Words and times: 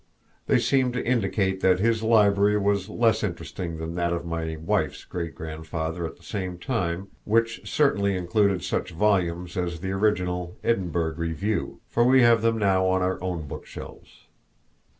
They 0.47 0.57
seem 0.57 0.91
to 0.93 1.05
indicate 1.05 1.61
that 1.61 1.77
his 1.79 2.01
library 2.01 2.57
was 2.57 2.89
less 2.89 3.21
interesting 3.23 3.77
than 3.77 3.93
that 3.93 4.11
of 4.13 4.25
my 4.25 4.55
wife's 4.55 5.05
great 5.05 5.35
grandfather 5.35 6.07
at 6.07 6.17
the 6.17 6.23
same 6.23 6.57
time, 6.57 7.09
which 7.23 7.69
certainly 7.71 8.15
included 8.17 8.63
such 8.63 8.89
volumes 8.89 9.55
as 9.55 9.79
the 9.79 9.91
original 9.91 10.57
Edinburgh 10.63 11.17
Review, 11.17 11.81
for 11.87 12.03
we 12.03 12.23
have 12.23 12.41
them 12.41 12.57
now 12.57 12.87
on 12.87 13.03
our 13.03 13.21
own 13.21 13.47
book 13.47 13.67
shelves. 13.67 14.25